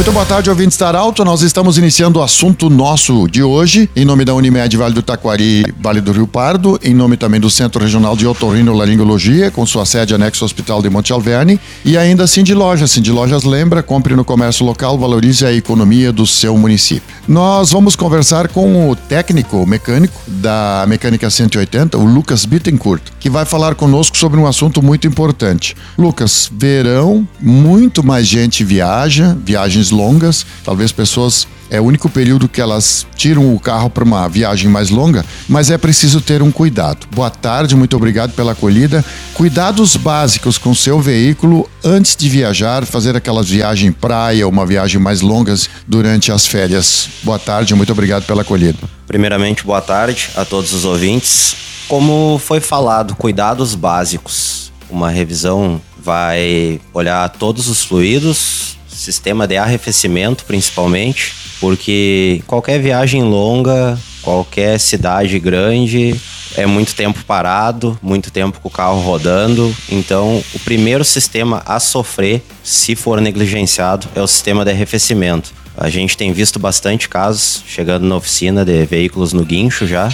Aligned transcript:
Muito 0.00 0.12
boa 0.12 0.24
tarde, 0.24 0.48
ouvintes 0.48 0.78
da 0.78 0.98
Alto. 0.98 1.22
Nós 1.26 1.42
estamos 1.42 1.76
iniciando 1.76 2.20
o 2.20 2.22
assunto 2.22 2.70
nosso 2.70 3.28
de 3.28 3.42
hoje, 3.42 3.86
em 3.94 4.02
nome 4.02 4.24
da 4.24 4.32
Unimed 4.32 4.74
Vale 4.74 4.94
do 4.94 5.02
Taquari, 5.02 5.62
Vale 5.78 6.00
do 6.00 6.10
Rio 6.10 6.26
Pardo, 6.26 6.80
em 6.82 6.94
nome 6.94 7.18
também 7.18 7.38
do 7.38 7.50
Centro 7.50 7.82
Regional 7.82 8.16
de 8.16 8.26
Otorrinolaringologia, 8.26 9.50
com 9.50 9.66
sua 9.66 9.84
sede 9.84 10.14
anexo 10.14 10.42
ao 10.42 10.46
Hospital 10.46 10.80
de 10.80 10.88
Monte 10.88 11.12
Alverne, 11.12 11.60
e 11.84 11.98
ainda 11.98 12.26
Cindy 12.26 12.54
Lojas. 12.54 12.92
Cindy 12.92 13.12
Lojas 13.12 13.44
lembra, 13.44 13.82
compre 13.82 14.16
no 14.16 14.24
comércio 14.24 14.64
local, 14.64 14.98
valorize 14.98 15.44
a 15.44 15.52
economia 15.52 16.10
do 16.10 16.26
seu 16.26 16.56
município. 16.56 17.02
Nós 17.28 17.70
vamos 17.70 17.94
conversar 17.94 18.48
com 18.48 18.88
o 18.88 18.96
técnico, 18.96 19.58
o 19.58 19.66
mecânico 19.66 20.18
da 20.26 20.82
Mecânica 20.88 21.28
180, 21.28 21.98
o 21.98 22.06
Lucas 22.06 22.46
Bittencourt, 22.46 23.02
que 23.20 23.28
vai 23.28 23.44
falar 23.44 23.74
conosco 23.74 24.16
sobre 24.16 24.40
um 24.40 24.46
assunto 24.46 24.82
muito 24.82 25.06
importante. 25.06 25.76
Lucas, 25.98 26.50
verão, 26.50 27.28
muito 27.38 28.02
mais 28.02 28.26
gente 28.26 28.64
viaja, 28.64 29.36
viagens 29.44 29.89
longas, 29.90 30.46
talvez 30.64 30.92
pessoas 30.92 31.46
é 31.70 31.80
o 31.80 31.84
único 31.84 32.08
período 32.10 32.48
que 32.48 32.60
elas 32.60 33.06
tiram 33.14 33.54
o 33.54 33.60
carro 33.60 33.88
para 33.88 34.02
uma 34.02 34.28
viagem 34.28 34.68
mais 34.68 34.90
longa, 34.90 35.24
mas 35.48 35.70
é 35.70 35.78
preciso 35.78 36.20
ter 36.20 36.42
um 36.42 36.50
cuidado. 36.50 37.06
Boa 37.14 37.30
tarde, 37.30 37.76
muito 37.76 37.96
obrigado 37.96 38.32
pela 38.32 38.52
acolhida. 38.52 39.04
Cuidados 39.34 39.94
básicos 39.94 40.58
com 40.58 40.74
seu 40.74 41.00
veículo 41.00 41.70
antes 41.84 42.16
de 42.16 42.28
viajar, 42.28 42.84
fazer 42.84 43.14
aquelas 43.14 43.48
viagens 43.48 43.94
praia, 44.00 44.48
uma 44.48 44.66
viagem 44.66 45.00
mais 45.00 45.20
longas 45.20 45.70
durante 45.86 46.32
as 46.32 46.44
férias. 46.46 47.08
Boa 47.22 47.38
tarde, 47.38 47.74
muito 47.74 47.92
obrigado 47.92 48.24
pela 48.24 48.42
acolhida. 48.42 48.78
Primeiramente, 49.06 49.64
boa 49.64 49.80
tarde 49.80 50.30
a 50.34 50.44
todos 50.44 50.72
os 50.72 50.84
ouvintes. 50.84 51.56
Como 51.86 52.38
foi 52.38 52.60
falado, 52.60 53.14
cuidados 53.14 53.74
básicos. 53.74 54.72
Uma 54.88 55.10
revisão 55.10 55.80
vai 56.02 56.80
olhar 56.92 57.28
todos 57.28 57.68
os 57.68 57.84
fluidos, 57.84 58.76
sistema 59.00 59.46
de 59.46 59.56
arrefecimento 59.56 60.44
principalmente, 60.44 61.32
porque 61.58 62.42
qualquer 62.46 62.78
viagem 62.80 63.22
longa, 63.22 63.98
qualquer 64.22 64.78
cidade 64.78 65.38
grande, 65.38 66.14
é 66.56 66.66
muito 66.66 66.94
tempo 66.94 67.24
parado, 67.24 67.98
muito 68.02 68.30
tempo 68.30 68.60
com 68.60 68.68
o 68.68 68.70
carro 68.70 69.00
rodando. 69.00 69.74
Então, 69.88 70.42
o 70.54 70.58
primeiro 70.60 71.04
sistema 71.04 71.62
a 71.64 71.80
sofrer, 71.80 72.42
se 72.62 72.94
for 72.94 73.20
negligenciado, 73.20 74.08
é 74.14 74.20
o 74.20 74.26
sistema 74.26 74.64
de 74.64 74.70
arrefecimento. 74.70 75.52
A 75.76 75.88
gente 75.88 76.16
tem 76.16 76.32
visto 76.32 76.58
bastante 76.58 77.08
casos 77.08 77.62
chegando 77.66 78.06
na 78.06 78.16
oficina 78.16 78.64
de 78.64 78.84
veículos 78.84 79.32
no 79.32 79.44
guincho 79.44 79.86
já. 79.86 80.12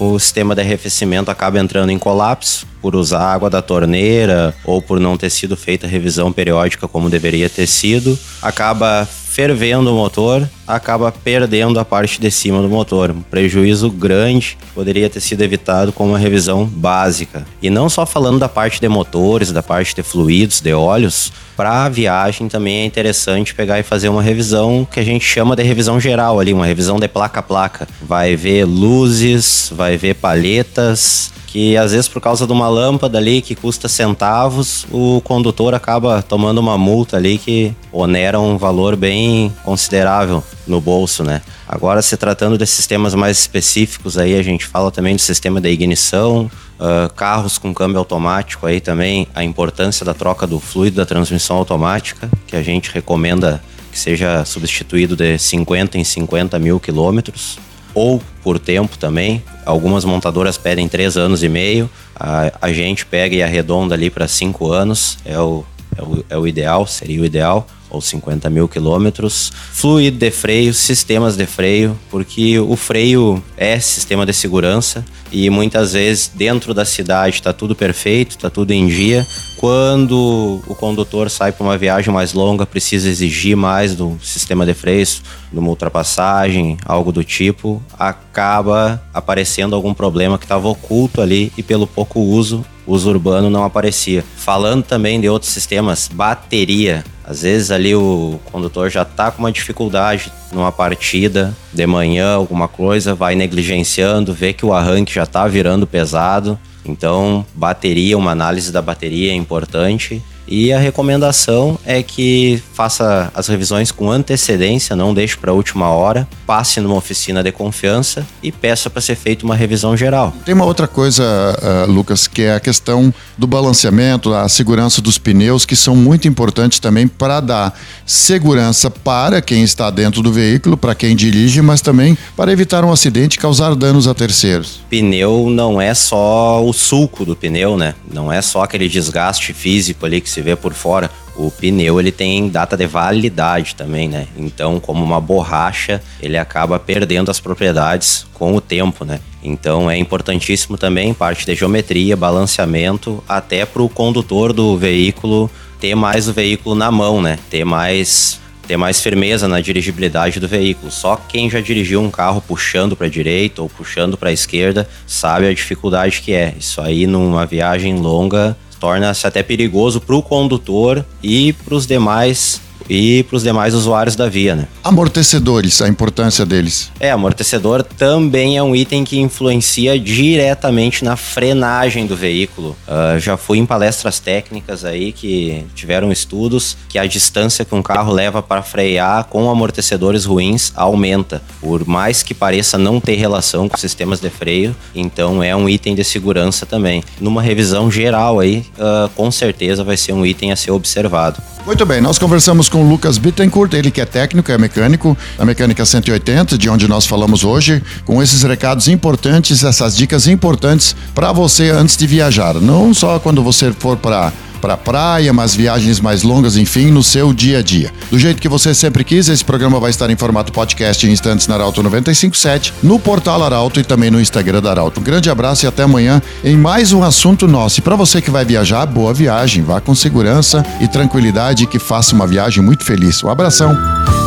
O 0.00 0.18
sistema 0.18 0.54
de 0.54 0.60
arrefecimento 0.60 1.30
acaba 1.30 1.58
entrando 1.58 1.90
em 1.90 1.98
colapso 1.98 2.66
por 2.80 2.94
usar 2.94 3.20
água 3.20 3.50
da 3.50 3.60
torneira 3.60 4.54
ou 4.64 4.80
por 4.80 5.00
não 5.00 5.16
ter 5.16 5.28
sido 5.28 5.56
feita 5.56 5.88
revisão 5.88 6.32
periódica 6.32 6.86
como 6.86 7.10
deveria 7.10 7.50
ter 7.50 7.66
sido. 7.66 8.16
Acaba 8.40 9.06
fervendo 9.06 9.92
o 9.92 9.96
motor, 9.96 10.48
acaba 10.68 11.10
perdendo 11.10 11.80
a 11.80 11.84
parte 11.84 12.20
de 12.20 12.30
cima 12.30 12.60
do 12.60 12.68
motor. 12.68 13.10
Um 13.10 13.22
prejuízo 13.22 13.90
grande 13.90 14.58
poderia 14.74 15.08
ter 15.08 15.20
sido 15.20 15.42
evitado 15.42 15.92
com 15.92 16.06
uma 16.06 16.18
revisão 16.18 16.66
básica. 16.66 17.46
E 17.62 17.70
não 17.70 17.88
só 17.88 18.04
falando 18.04 18.38
da 18.38 18.48
parte 18.48 18.80
de 18.80 18.88
motores, 18.88 19.50
da 19.50 19.62
parte 19.62 19.94
de 19.94 20.02
fluidos, 20.02 20.60
de 20.60 20.74
óleos, 20.74 21.32
para 21.56 21.86
a 21.86 21.88
viagem 21.88 22.48
também 22.48 22.82
é 22.82 22.84
interessante 22.84 23.54
pegar 23.54 23.80
e 23.80 23.82
fazer 23.82 24.08
uma 24.10 24.22
revisão 24.22 24.86
que 24.88 25.00
a 25.00 25.04
gente 25.04 25.24
chama 25.24 25.56
de 25.56 25.62
revisão 25.62 25.98
geral 25.98 26.38
ali, 26.38 26.52
uma 26.52 26.66
revisão 26.66 27.00
de 27.00 27.08
placa 27.08 27.40
a 27.40 27.42
placa. 27.42 27.88
Vai 28.02 28.36
ver 28.36 28.64
luzes, 28.64 29.72
vai 29.74 29.96
ver 29.96 30.14
palhetas, 30.14 31.32
que 31.48 31.76
às 31.76 31.92
vezes 31.92 32.08
por 32.08 32.20
causa 32.20 32.46
de 32.46 32.52
uma 32.52 32.68
lâmpada 32.68 33.18
ali 33.18 33.40
que 33.40 33.54
custa 33.54 33.88
centavos, 33.88 34.86
o 34.92 35.20
condutor 35.22 35.74
acaba 35.74 36.22
tomando 36.22 36.58
uma 36.58 36.76
multa 36.76 37.16
ali 37.16 37.38
que 37.38 37.74
onera 37.90 38.38
um 38.38 38.56
valor 38.56 38.94
bem 38.94 39.52
considerável 39.64 40.42
no 40.68 40.80
bolso, 40.80 41.24
né? 41.24 41.42
Agora, 41.66 42.02
se 42.02 42.16
tratando 42.16 42.58
de 42.58 42.66
sistemas 42.66 43.14
mais 43.14 43.38
específicos, 43.38 44.18
aí 44.18 44.38
a 44.38 44.42
gente 44.42 44.66
fala 44.66 44.90
também 44.90 45.16
do 45.16 45.20
sistema 45.20 45.60
de 45.60 45.68
ignição, 45.68 46.50
uh, 46.78 47.12
carros 47.14 47.58
com 47.58 47.72
câmbio 47.74 47.98
automático, 47.98 48.66
aí 48.66 48.80
também 48.80 49.26
a 49.34 49.42
importância 49.42 50.04
da 50.04 50.14
troca 50.14 50.46
do 50.46 50.60
fluido 50.60 50.96
da 50.96 51.06
transmissão 51.06 51.56
automática, 51.56 52.30
que 52.46 52.56
a 52.56 52.62
gente 52.62 52.90
recomenda 52.92 53.62
que 53.90 53.98
seja 53.98 54.44
substituído 54.44 55.16
de 55.16 55.38
50 55.38 55.98
em 55.98 56.04
50 56.04 56.58
mil 56.58 56.78
quilômetros 56.78 57.58
ou 57.94 58.22
por 58.42 58.58
tempo 58.58 58.96
também. 58.98 59.42
Algumas 59.64 60.04
montadoras 60.04 60.56
pedem 60.56 60.88
três 60.88 61.16
anos 61.16 61.42
e 61.42 61.48
meio, 61.48 61.90
a, 62.14 62.52
a 62.60 62.72
gente 62.72 63.04
pega 63.04 63.34
e 63.34 63.42
arredonda 63.42 63.94
ali 63.94 64.10
para 64.10 64.28
cinco 64.28 64.70
anos, 64.70 65.18
é 65.24 65.38
o, 65.38 65.64
é 65.96 66.02
o, 66.02 66.24
é 66.30 66.38
o 66.38 66.46
ideal, 66.46 66.86
seria 66.86 67.20
o 67.20 67.24
ideal 67.24 67.66
ou 67.90 68.00
50 68.00 68.48
mil 68.50 68.68
quilômetros. 68.68 69.52
Fluido 69.72 70.18
de 70.18 70.30
freio, 70.30 70.72
sistemas 70.74 71.36
de 71.36 71.46
freio, 71.46 71.98
porque 72.10 72.58
o 72.58 72.76
freio 72.76 73.42
é 73.56 73.78
sistema 73.80 74.24
de 74.24 74.32
segurança 74.32 75.04
e 75.30 75.50
muitas 75.50 75.92
vezes 75.92 76.30
dentro 76.34 76.72
da 76.72 76.84
cidade 76.84 77.36
está 77.36 77.52
tudo 77.52 77.74
perfeito, 77.74 78.30
está 78.30 78.48
tudo 78.50 78.72
em 78.72 78.86
dia. 78.86 79.26
Quando 79.56 80.62
o 80.66 80.74
condutor 80.74 81.28
sai 81.28 81.52
para 81.52 81.64
uma 81.64 81.76
viagem 81.76 82.12
mais 82.12 82.32
longa, 82.32 82.64
precisa 82.64 83.08
exigir 83.08 83.56
mais 83.56 83.94
do 83.94 84.16
sistema 84.22 84.64
de 84.64 84.72
freios, 84.72 85.22
de 85.52 85.58
uma 85.58 85.68
ultrapassagem, 85.68 86.76
algo 86.84 87.10
do 87.10 87.24
tipo, 87.24 87.82
acaba 87.98 89.02
aparecendo 89.12 89.74
algum 89.74 89.92
problema 89.92 90.38
que 90.38 90.44
estava 90.44 90.68
oculto 90.68 91.20
ali 91.20 91.52
e 91.56 91.62
pelo 91.62 91.86
pouco 91.86 92.20
uso, 92.20 92.64
uso 92.88 93.10
urbano 93.10 93.50
não 93.50 93.64
aparecia. 93.64 94.24
Falando 94.36 94.82
também 94.82 95.20
de 95.20 95.28
outros 95.28 95.52
sistemas, 95.52 96.08
bateria. 96.12 97.04
Às 97.22 97.42
vezes 97.42 97.70
ali 97.70 97.94
o 97.94 98.40
condutor 98.50 98.88
já 98.88 99.02
está 99.02 99.30
com 99.30 99.42
uma 99.42 99.52
dificuldade 99.52 100.32
numa 100.50 100.72
partida 100.72 101.54
de 101.72 101.86
manhã, 101.86 102.34
alguma 102.34 102.66
coisa, 102.66 103.14
vai 103.14 103.34
negligenciando, 103.34 104.32
vê 104.32 104.54
que 104.54 104.64
o 104.64 104.72
arranque 104.72 105.14
já 105.14 105.24
está 105.24 105.46
virando 105.46 105.86
pesado. 105.86 106.58
Então, 106.86 107.44
bateria, 107.54 108.16
uma 108.16 108.30
análise 108.30 108.72
da 108.72 108.80
bateria 108.80 109.30
é 109.30 109.34
importante. 109.34 110.22
E 110.48 110.72
a 110.72 110.78
recomendação 110.78 111.78
é 111.84 112.02
que 112.02 112.62
faça 112.72 113.30
as 113.34 113.48
revisões 113.48 113.92
com 113.92 114.10
antecedência, 114.10 114.96
não 114.96 115.12
deixe 115.12 115.36
para 115.36 115.50
a 115.50 115.54
última 115.54 115.90
hora, 115.90 116.26
passe 116.46 116.80
numa 116.80 116.94
oficina 116.94 117.42
de 117.42 117.52
confiança 117.52 118.26
e 118.42 118.50
peça 118.50 118.88
para 118.88 119.02
ser 119.02 119.14
feita 119.14 119.44
uma 119.44 119.54
revisão 119.54 119.94
geral. 119.96 120.32
Tem 120.46 120.54
uma 120.54 120.64
outra 120.64 120.88
coisa, 120.88 121.22
uh, 121.24 121.90
Lucas, 121.90 122.26
que 122.26 122.42
é 122.42 122.54
a 122.54 122.60
questão 122.60 123.12
do 123.36 123.46
balanceamento, 123.46 124.32
a 124.32 124.48
segurança 124.48 125.02
dos 125.02 125.18
pneus, 125.18 125.66
que 125.66 125.76
são 125.76 125.94
muito 125.94 126.26
importantes 126.26 126.78
também 126.78 127.06
para 127.06 127.40
dar 127.40 127.78
segurança 128.06 128.88
para 128.90 129.42
quem 129.42 129.62
está 129.62 129.90
dentro 129.90 130.22
do 130.22 130.32
veículo, 130.32 130.76
para 130.76 130.94
quem 130.94 131.14
dirige, 131.14 131.60
mas 131.60 131.82
também 131.82 132.16
para 132.34 132.50
evitar 132.50 132.84
um 132.84 132.92
acidente 132.92 133.36
e 133.36 133.38
causar 133.38 133.74
danos 133.74 134.08
a 134.08 134.14
terceiros. 134.14 134.80
Pneu 134.88 135.50
não 135.50 135.80
é 135.80 135.92
só 135.92 136.64
o 136.64 136.72
sulco 136.72 137.24
do 137.24 137.36
pneu, 137.36 137.76
né? 137.76 137.94
Não 138.10 138.32
é 138.32 138.40
só 138.40 138.62
aquele 138.62 138.88
desgaste 138.88 139.52
físico 139.52 140.06
ali 140.06 140.20
que 140.20 140.30
se 140.30 140.37
vê 140.42 140.56
por 140.56 140.72
fora, 140.74 141.10
o 141.36 141.50
pneu 141.50 142.00
ele 142.00 142.10
tem 142.10 142.48
data 142.48 142.76
de 142.76 142.86
validade 142.86 143.74
também, 143.74 144.08
né? 144.08 144.26
Então, 144.36 144.80
como 144.80 145.04
uma 145.04 145.20
borracha, 145.20 146.02
ele 146.20 146.36
acaba 146.36 146.78
perdendo 146.78 147.30
as 147.30 147.38
propriedades 147.38 148.26
com 148.34 148.54
o 148.54 148.60
tempo, 148.60 149.04
né? 149.04 149.20
Então 149.42 149.90
é 149.90 149.96
importantíssimo 149.96 150.76
também 150.76 151.14
parte 151.14 151.46
de 151.46 151.54
geometria, 151.54 152.16
balanceamento, 152.16 153.22
até 153.28 153.64
para 153.64 153.82
o 153.82 153.88
condutor 153.88 154.52
do 154.52 154.76
veículo 154.76 155.50
ter 155.80 155.94
mais 155.94 156.28
o 156.28 156.32
veículo 156.32 156.74
na 156.74 156.90
mão, 156.90 157.22
né? 157.22 157.38
Ter 157.48 157.64
mais 157.64 158.40
ter 158.66 158.76
mais 158.76 159.00
firmeza 159.00 159.48
na 159.48 159.62
dirigibilidade 159.62 160.38
do 160.38 160.46
veículo. 160.46 160.92
Só 160.92 161.16
quem 161.16 161.48
já 161.48 161.58
dirigiu 161.58 162.02
um 162.02 162.10
carro 162.10 162.42
puxando 162.42 162.94
para 162.94 163.06
a 163.06 163.10
direita 163.10 163.62
ou 163.62 163.68
puxando 163.68 164.14
para 164.14 164.28
a 164.28 164.32
esquerda 164.32 164.86
sabe 165.06 165.46
a 165.46 165.54
dificuldade 165.54 166.20
que 166.20 166.34
é. 166.34 166.54
Isso 166.58 166.78
aí 166.82 167.06
numa 167.06 167.46
viagem 167.46 167.96
longa 167.96 168.54
torna-se 168.80 169.26
até 169.26 169.42
perigoso 169.42 170.00
para 170.00 170.16
o 170.16 170.22
condutor 170.22 171.04
e 171.22 171.52
para 171.52 171.74
os 171.74 171.86
demais 171.86 172.60
e 172.88 173.22
para 173.24 173.36
os 173.36 173.42
demais 173.42 173.74
usuários 173.74 174.16
da 174.16 174.28
via, 174.28 174.54
né? 174.54 174.66
Amortecedores, 174.82 175.82
a 175.82 175.88
importância 175.88 176.46
deles. 176.46 176.90
É, 176.98 177.10
amortecedor 177.10 177.82
também 177.82 178.56
é 178.56 178.62
um 178.62 178.74
item 178.74 179.04
que 179.04 179.18
influencia 179.18 179.98
diretamente 179.98 181.04
na 181.04 181.16
frenagem 181.16 182.06
do 182.06 182.16
veículo. 182.16 182.76
Uh, 182.86 183.18
já 183.18 183.36
fui 183.36 183.58
em 183.58 183.66
palestras 183.66 184.18
técnicas 184.18 184.84
aí 184.84 185.12
que 185.12 185.64
tiveram 185.74 186.10
estudos 186.10 186.76
que 186.88 186.98
a 186.98 187.06
distância 187.06 187.64
que 187.64 187.74
um 187.74 187.82
carro 187.82 188.12
leva 188.12 188.42
para 188.42 188.62
frear 188.62 189.24
com 189.24 189.50
amortecedores 189.50 190.24
ruins 190.24 190.72
aumenta, 190.74 191.42
por 191.60 191.86
mais 191.86 192.22
que 192.22 192.34
pareça 192.34 192.78
não 192.78 193.00
ter 193.00 193.16
relação 193.16 193.68
com 193.68 193.76
sistemas 193.76 194.20
de 194.20 194.30
freio, 194.30 194.74
então 194.94 195.42
é 195.42 195.54
um 195.54 195.68
item 195.68 195.94
de 195.94 196.04
segurança 196.04 196.64
também. 196.64 197.02
Numa 197.20 197.42
revisão 197.42 197.90
geral 197.90 198.40
aí, 198.40 198.64
uh, 198.78 199.08
com 199.10 199.30
certeza 199.30 199.84
vai 199.84 199.96
ser 199.96 200.12
um 200.12 200.24
item 200.24 200.52
a 200.52 200.56
ser 200.56 200.70
observado. 200.70 201.42
Muito 201.68 201.84
bem, 201.84 202.00
nós 202.00 202.18
conversamos 202.18 202.66
com 202.66 202.82
o 202.82 202.88
Lucas 202.88 203.18
Bittencourt, 203.18 203.74
ele 203.74 203.90
que 203.90 204.00
é 204.00 204.06
técnico, 204.06 204.50
é 204.50 204.56
mecânico 204.56 205.14
da 205.36 205.44
Mecânica 205.44 205.84
180, 205.84 206.56
de 206.56 206.66
onde 206.70 206.88
nós 206.88 207.04
falamos 207.04 207.44
hoje, 207.44 207.82
com 208.06 208.22
esses 208.22 208.42
recados 208.42 208.88
importantes, 208.88 209.62
essas 209.62 209.94
dicas 209.94 210.26
importantes 210.26 210.96
para 211.14 211.30
você 211.30 211.68
antes 211.68 211.94
de 211.94 212.06
viajar. 212.06 212.54
Não 212.54 212.94
só 212.94 213.18
quando 213.18 213.42
você 213.42 213.70
for 213.70 213.98
para 213.98 214.32
para 214.58 214.76
praia, 214.76 215.32
mas 215.32 215.54
viagens 215.54 216.00
mais 216.00 216.22
longas, 216.22 216.56
enfim, 216.56 216.90
no 216.90 217.02
seu 217.02 217.32
dia 217.32 217.58
a 217.58 217.62
dia. 217.62 217.92
Do 218.10 218.18
jeito 218.18 218.40
que 218.42 218.48
você 218.48 218.74
sempre 218.74 219.04
quis, 219.04 219.28
esse 219.28 219.44
programa 219.44 219.80
vai 219.80 219.90
estar 219.90 220.10
em 220.10 220.16
formato 220.16 220.52
podcast 220.52 221.06
em 221.06 221.10
instantes 221.10 221.46
na 221.46 221.54
Arauto 221.54 221.82
957, 221.82 222.74
no 222.82 222.98
portal 222.98 223.42
Arauto 223.42 223.80
e 223.80 223.84
também 223.84 224.10
no 224.10 224.20
Instagram 224.20 224.60
da 224.60 224.70
Arauto. 224.70 225.00
Um 225.00 225.02
grande 225.02 225.30
abraço 225.30 225.64
e 225.64 225.68
até 225.68 225.82
amanhã 225.82 226.20
em 226.44 226.56
mais 226.56 226.92
um 226.92 227.02
assunto 227.02 227.46
nosso. 227.46 227.80
E 227.80 227.82
para 227.82 227.96
você 227.96 228.20
que 228.20 228.30
vai 228.30 228.44
viajar, 228.44 228.84
boa 228.86 229.14
viagem, 229.14 229.62
vá 229.62 229.80
com 229.80 229.94
segurança 229.94 230.64
e 230.80 230.88
tranquilidade 230.88 231.64
e 231.64 231.66
que 231.66 231.78
faça 231.78 232.14
uma 232.14 232.26
viagem 232.26 232.62
muito 232.62 232.84
feliz. 232.84 233.22
Um 233.22 233.30
abração. 233.30 233.76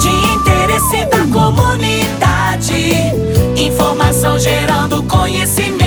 De 0.02 0.08
interesse 0.08 1.06
da 1.06 1.26
comunidade, 1.28 2.74
informação 3.58 4.40
gerando 4.40 5.04
conhecimento. 5.04 5.81